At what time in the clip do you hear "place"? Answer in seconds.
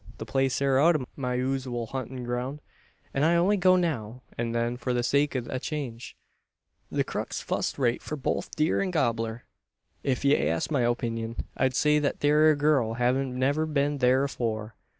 0.25-0.59